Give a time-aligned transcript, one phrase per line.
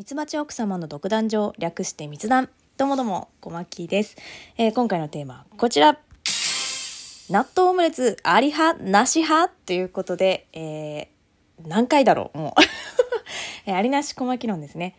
[0.00, 2.48] ミツバチ奥様の独壇場略して密談。
[2.78, 4.16] どうもどうも小牧です、
[4.56, 5.98] えー今回のテーマはこちら。
[7.28, 12.62] 納豆オムレツあり派なし派ということで、えー何回だろうもう、
[13.68, 14.96] えーありなし小牧論ですね。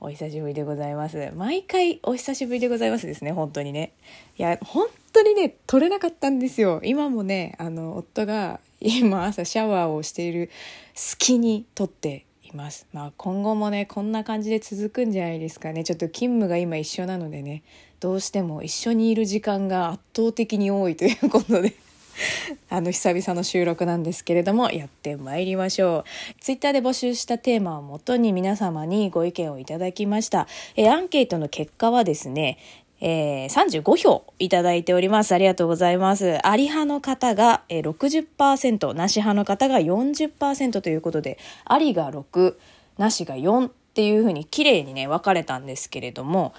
[0.00, 1.30] お久しぶりでございます。
[1.36, 3.92] 毎回お久しぶりでございますですね本当にね。
[4.36, 6.80] いや本当にね取れなかったんですよ。
[6.82, 10.50] 今もねあの夫が今朝シャワーをしている
[10.96, 12.86] 隙に撮っています。
[12.92, 15.84] まあ今後もねこんな感じで続くんじゃないですかね。
[15.84, 17.62] ちょっと勤務が今一緒なのでね。
[18.00, 21.74] どうしても一緒にいる時間が圧倒的に多いということで。
[22.68, 26.40] あの久々の収録なんですけれどもやってまいりましょう。
[26.40, 30.46] ツイッターで募集したテーマをもとに皆様にご意見をいただきました。
[30.76, 32.58] えアンケートの結果はですね
[33.00, 35.32] えー、35票いただいております。
[35.32, 36.46] ありがとうございます。
[36.46, 42.56] あり派の方が、えー、60%、なし派の方が40%ということで、ありが6、
[42.98, 46.52] なしが4っていうふうに綺麗にね、分かれたんですけれども、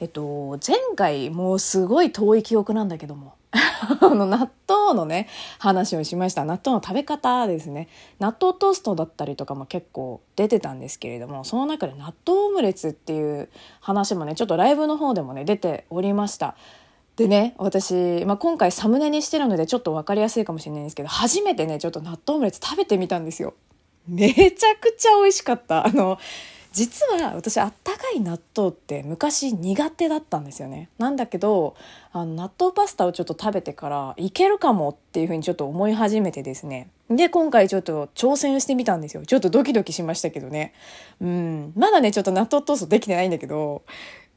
[0.00, 3.34] えっと、前回もうすごい遠い記憶なんだけども、
[4.00, 6.44] あの納豆のね、話をしました。
[6.44, 7.88] 納豆の食べ方ですね。
[8.18, 13.48] 納豆トーストだったりとかも結構出てたんですけれども、その中で納豆オムレツっていう
[13.80, 16.56] 話もね、ちょっとライブの方でもね、出ておりました。
[17.16, 23.54] でね、私、まあ、今回サムネにしてるのでちょっと分かりやすいかもしれないんですけど、初めてね、ちょっと納豆オムレツ食べてみたんですよ。
[24.06, 25.86] めちゃくちゃ美味しかった。
[25.86, 26.18] あの、
[26.76, 30.90] 実は私あったかい納豆って昔苦手だったんですよね。
[30.98, 31.74] なんだけど
[32.12, 36.90] あの納豆パスタをちょっと食べてからいけるかもっていうふうにちょっと思い始めてですね。
[37.08, 39.24] で今回ちょっと挑戦してみたんですよ。
[39.24, 40.74] ちょっとドキドキしましたけどね。
[41.22, 41.72] うん。
[41.76, 43.82] まだねちょっと納豆トーストできてないんだけど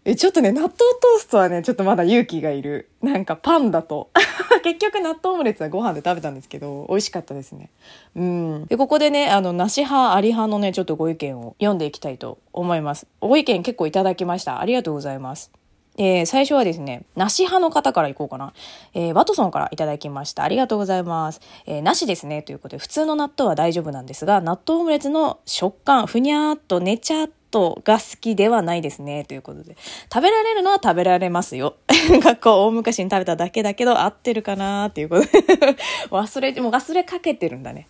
[0.10, 4.10] えちょっとね納豆トーストはねちょっとまだ勇気がいるなんかパンだと
[4.64, 7.70] 結局納豆オムレツはご飯で食べたんですけど美味しかったですね
[8.16, 15.52] うんでここでねあの梨派あり派のねちょっとご意見を読んでいきたいと思いますご意見結構いただきましたありがとうございます
[16.00, 18.54] えー最初はですね、梨派の方からいこうかな。
[18.94, 20.44] えーワトソンからいただきました。
[20.44, 21.42] ありがとうございます。
[21.66, 22.42] えーなしですね。
[22.42, 29.26] ということで、普通の納豆は大丈夫なんですが、納豆オムレツの食感、ふにゃーっとねちゃっとが好きではないですね。
[29.26, 29.78] ということで、
[30.14, 31.76] 食べられるのは食べられますよ。
[32.22, 35.30] 学校大昔に食べただけだけど、合ってるかなっていうことで、
[36.12, 37.88] 忘れ、もう忘れかけてるんだね。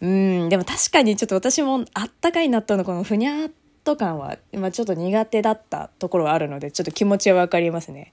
[0.00, 3.50] うん、でも確かにちょっと私もあったかい納豆のこのふにゃっ
[3.84, 8.12] と感は、今ちょっと苦手だったところはあるので、ちょっと気持ちはわかりますね。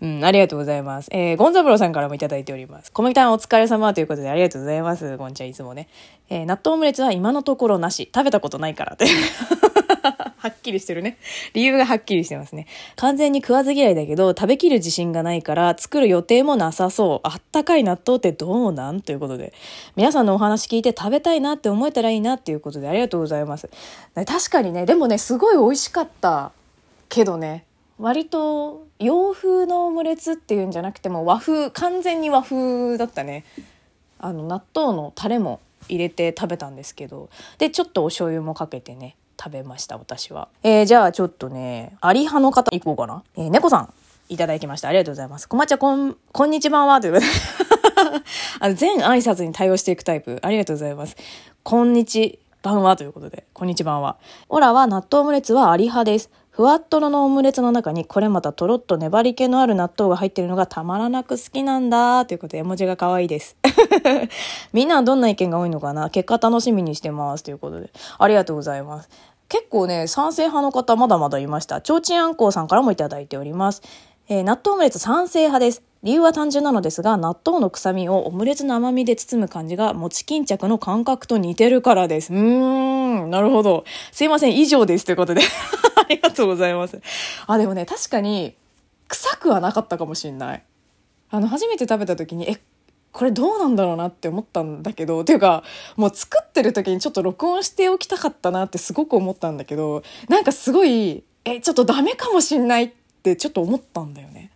[0.00, 1.08] うん、ありがとうございます。
[1.10, 2.92] えー、ゴンザブロさんからもいただいております。
[2.92, 5.16] コメンお疲れ様ということでありがとうございます。
[5.16, 5.88] ゴンちゃんいつもね。
[6.28, 8.10] えー、納豆オムレツは今のところなし。
[8.14, 9.06] 食べたことないからって。
[10.36, 11.18] はっきりしてるね。
[11.54, 12.66] 理由がはっきりしてますね。
[12.96, 17.28] 完全に食わず嫌いだけど、食べきる自信がないから、作る予定もなさそう。
[17.28, 19.00] あったかい納豆ってどうなん？
[19.00, 19.52] ということで。
[19.96, 23.68] 皆さんのお話聞いて食べたいなって思えたらいいなっていうことでありがとうございます。
[24.14, 26.52] 確かにね、でもね、すごい美味しかった
[27.08, 27.64] けどね、
[27.98, 33.44] 割と洋風のオムレツっていうんじゃなくても和風、完全に和風だったね。
[34.18, 37.28] あの、納豆のタレも入れて食べたんですけど、
[37.58, 40.48] で、ちょっとお醤油もかけてね、食べました、私は。
[40.62, 43.22] えーじゃあちょっとね、アリ派の方行こうかな。
[43.36, 43.92] えー、猫さん、
[44.28, 44.88] いただきました。
[44.88, 45.48] ありがとうございます。
[45.48, 47.32] こまちゃこん、こんにちは、ということで。
[48.60, 50.38] あの、全挨拶に対応していくタイプ。
[50.42, 51.16] ありがとうございます。
[51.62, 54.16] こんにちばんはということで、こんにちばんは。
[54.48, 56.30] オラは納豆オムレツはアリ派です。
[56.56, 63.58] ふわっとろのオムレツの中にこれまたとろっと粘り気のある納豆が入ってるのがたまらなく好きなんだということで絵文字が可愛いです。
[64.72, 66.08] みんなはどんな意見が多いのかな?
[66.08, 67.90] 結果楽しみにしてますということで。
[68.18, 69.10] ありがとうございます。
[69.50, 71.82] 結構ね、賛成派の方まだまだいました。
[71.82, 73.82] ちょうちんあんこうさんからもいただいております。
[74.30, 75.82] えー納豆オムレツ賛成派です。
[76.02, 82.32] 理由は単純なのですが、納豆の臭みをオムレツの甘みで包む感じが、餅巾着の感覚と似てるからです。
[82.32, 83.84] うーん、なるほど。
[84.12, 85.04] すいません、以上です。
[85.04, 85.42] ということで。
[85.96, 87.00] ありがとうございます。
[87.46, 88.54] あ、でもね、確かに、
[89.08, 90.62] 臭くはなかったかもしんない。
[91.30, 92.60] あの、初めて食べた時に、え、
[93.12, 95.64] これどうなんだろうなって思ったんだけど、っていうか、
[95.96, 102.92] もう作ってる時にちょっと録音しておきたかったなってすごく思ったんだけど、なんかすごい、え、ちょっとダメかもしんないっ
[103.22, 104.50] てちょっと思ったんだよね。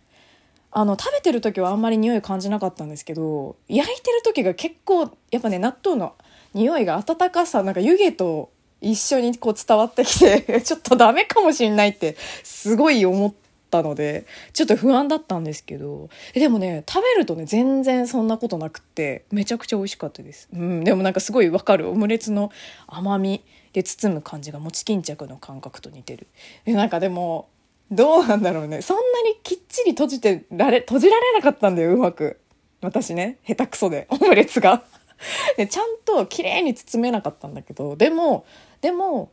[0.71, 6.13] あの、食べてる時はあんまり匂い感じなかったんですけど、焼いてる時が結構、やっぱね、納豆の
[6.53, 8.51] 匂いが温かさ、なんか湯気と
[8.81, 13.33] 一緒にこう伝わってきて、 ちょっとダメかもしんないって、すごい思っ
[13.69, 20.49] たので、ちょっと不安だったんですけど、でもね、食べるとね、全然そんなことなくって、めちゃくちゃ美味しかったです。
[20.53, 21.89] うん、でもなんかすごいわかる。
[21.89, 22.51] オムレツの
[22.87, 23.43] 甘み
[23.73, 26.27] で包む感じが餅巾着の感覚と似てる。
[26.65, 27.49] えなんかでも、
[27.91, 28.81] どうなんだろうね。
[28.81, 32.39] そんなにきっちり閉じてられ、閉じられなかったんだよ、うまく。
[32.81, 34.83] 私ね、下手くそで、オムレツが。
[35.57, 38.45] でちゃんと綺麗に包めなかったんだけど、でも、
[38.81, 39.31] でも、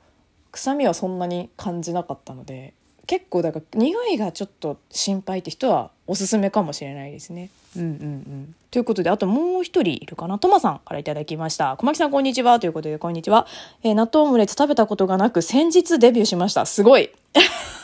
[0.50, 2.72] 臭みはそんなに感じなかったので
[3.06, 7.48] 結構だから匂いがちょっと心配って人はおすすめかもしれないですね。
[7.76, 8.54] うんうんうん。
[8.70, 10.38] ということであともう一人いるかな？
[10.38, 11.76] トマさんから頂きました。
[11.78, 13.46] 小牧さんこんにちはということでこんにちは。
[13.82, 16.66] えー、納豆オムレツ食べたことがなく先日デビューしました。
[16.66, 17.10] すごい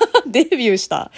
[0.27, 1.11] デビューした。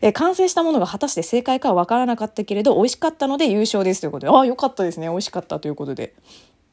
[0.00, 6.14] え、完成したものが果たして正解かはわからなかったけれど美味しかったので優勝ですということでああよかったですね美味しかったということで。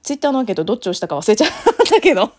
[0.01, 1.18] ツイッターのアンケートどっちをしたか？
[1.18, 1.48] 忘れちゃっ
[1.86, 2.31] たけど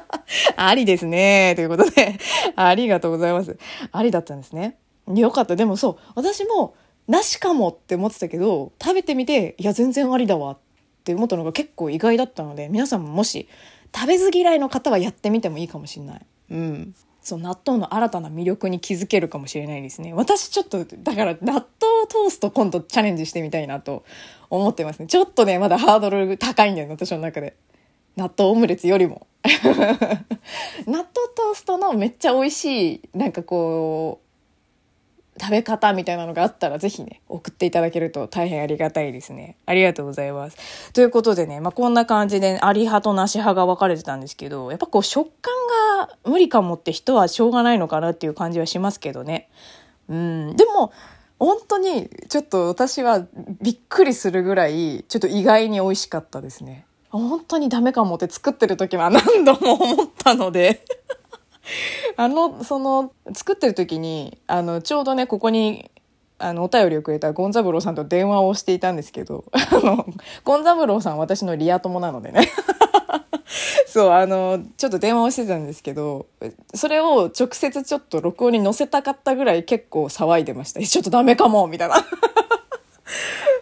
[0.56, 1.52] ありですね。
[1.56, 2.18] ということで、
[2.56, 3.58] ありがとうございます。
[3.90, 4.76] ありだったんですね。
[5.14, 5.56] よかった。
[5.56, 6.74] でもそう、私も、
[7.08, 10.58] なしかもって思ってたけど、食べてみて、いや、全然ありだわっ
[11.04, 13.48] て思ったのが結構意外だったので、皆さんももし、
[13.94, 16.20] 食べず嫌いの方はやってみてもいいかもしれない。
[16.50, 16.94] うん。
[17.22, 20.12] そう、納豆の新たな魅力に気づけるかもしれないですね。
[20.12, 21.64] 私ちょっと、だから納豆
[22.08, 24.04] トースト今度チャレンジしてみたいなと
[24.50, 25.06] 思ってますね。
[25.06, 27.56] ちょっとね、まだハードル高いんだよね、私の中で。
[28.16, 29.26] 納豆オムレツよりも。
[29.42, 29.54] 納
[30.86, 31.04] 豆
[31.34, 34.32] トーストのめっちゃ美味しい、なんかこう、
[35.40, 39.56] 食べ方みたいなのがあったらぜひね、送っていただけると大変ありがたいですね。
[39.64, 40.92] ありがとうございます。
[40.92, 45.54] ということでね、まあ、こんな感じであり派となし派が分かれてたんですけど、やっぱこう食感
[46.24, 49.48] 無理かもって人はしょうがないのかなっていう感じはしますけどね。
[50.08, 50.92] うん、でも、
[51.38, 53.26] 本当にちょっと私は
[53.60, 56.86] びっくりするぐらい、ちょっと意外に美味しかったですね。
[57.10, 60.82] 本当にダメかもって作ってる時は何度も思ったので
[62.16, 65.90] あの、その、作ってる時に、あの、ちょうどね、ここに、
[66.38, 70.06] あの、お便りをくれたゴンザブローさんと電話をしていたんですけど、 あの、
[70.44, 72.48] ゴンザブローさん私のリア友なのでね。
[73.92, 76.26] そう、あの、ちょっと電話をしてたんですけど、
[76.74, 80.80] それを直接ちょっと録音に載せたかったぐらい結構騒いでました。
[80.80, 81.88] ちょっとダメかもみたい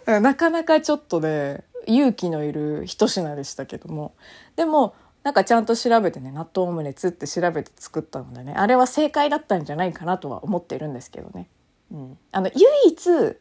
[0.05, 0.19] な。
[0.21, 4.13] なかなかちょっとね、勇気のいる一品でしたけども
[4.55, 11.47] でもなんかちゃんと調べてね納豆オムレツって調べて作ったのでねあれは正解だったんじゃないかなとは思っているんですけどね。
[11.91, 13.37] うん、あの唯一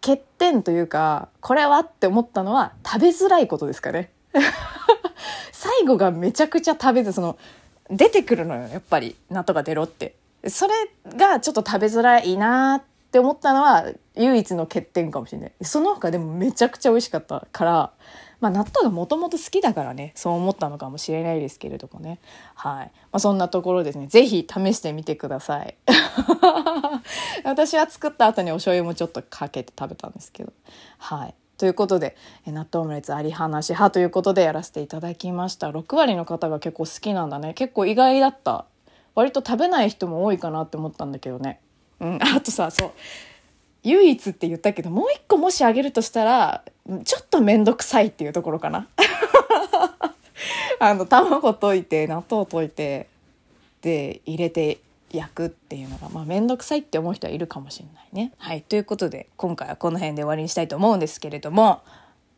[0.00, 4.10] 欠点というかこれはって思ったのは食べづらいことですかね。
[5.62, 7.38] 最後がめちゃくちゃ食べずその
[7.88, 10.16] 出てくるのよやっぱり納豆が出ろって。
[10.48, 10.74] それ
[11.16, 12.82] がちょっと食べづらいなっ
[13.12, 15.52] て思ったのは唯一の欠点かもしれない。
[15.62, 17.92] その他でもめちゃくちゃ美味しかったから、
[18.40, 22.18] まあ納豆がもともと好きだからね、そう思ったのかもしれないですけれどもね。
[22.56, 22.86] はい。
[22.86, 25.76] まあそんなところですね、ぜひ試してみてください。
[27.44, 30.52] 私は作った後にお醤油もちょっとかけて食べたんですけど。
[30.98, 31.34] はい。
[31.62, 35.70] ということで、納豆オムレツあり派なし派ということでやらせていただきました。
[35.70, 37.54] 6割の方が結構好きなんだね。
[37.54, 38.64] 結構意外だった。
[39.14, 41.60] 割と食べない人も多いかなって思ったんだけどね。
[42.00, 42.90] うん、 あとさそう
[43.84, 46.64] 唯一って言ったけどもう一個もしあげるとしたら
[47.04, 48.88] ちょっと面倒くさいっていうところかな
[50.80, 53.06] あの卵溶いて納豆溶いて
[53.82, 54.80] で入れて
[55.12, 58.32] 焼くっていうのが、まあ、くさいって思う人はいるかもしれないね。
[58.38, 58.62] はい。
[58.62, 61.82] ということで、今回はこの辺で終わりにしたいと思うんですけれども、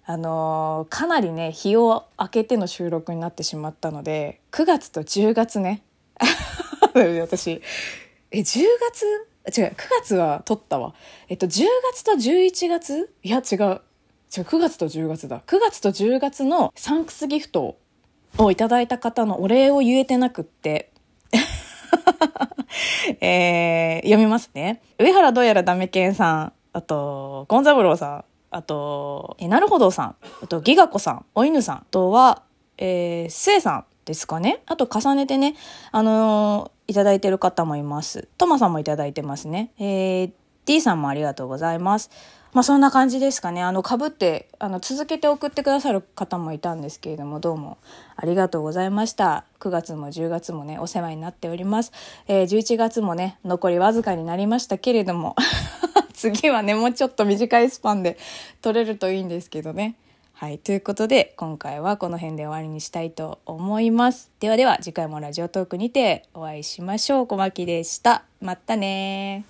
[0.07, 5.83] あのー、かなりね、日を明けての収録になってしまったので、9月と10月ね。
[6.95, 7.63] 私、
[8.31, 10.95] え、10月違う、9月は撮ったわ。
[11.29, 13.81] えっと、10月と11月いや、違う。
[14.37, 15.43] 違う、9月と10月だ。
[15.47, 17.77] 9月と10月のサンクスギフト
[18.39, 20.91] をいただいた方のお礼を言えてなくって、
[23.21, 24.83] えー、読みますね。
[24.99, 32.43] 上原どうやらダメケンさん、あと、ゴンザブローさん、あと、えなるほどさん、あと、ギガコさん、お犬さん、あとは、
[32.79, 34.61] えー、スエさんですかね。
[34.67, 35.55] あと、重ねてね、
[35.93, 38.29] あのーいただいてる方もいます。
[38.37, 39.71] トマさんもいただいてますね。
[39.79, 40.33] えー、
[40.67, 42.11] D さんもありがとうございます。
[42.55, 43.63] まあそんな感じですかね。
[43.63, 47.79] あの、かぶって、あの、続けて送ってくださる方もいたんですけれども、どうも
[48.15, 49.45] ありがとうございました。
[49.59, 51.91] 9月も10月もね、お世話になっております。
[52.29, 55.35] えー、11月もね、残りわずかになりましたけれども、
[56.15, 58.17] 次はね、もうちょっと短いスパンで
[58.63, 59.97] 撮れるといいんですけどね。
[60.33, 60.59] はい。
[60.59, 64.31] ということで、今回はこの辺で終わりにしたいと思います。
[64.39, 67.27] ではでは、次回もラジオトークにてお会いしましょう。
[67.27, 68.23] 小牧でした。
[68.41, 69.45] またね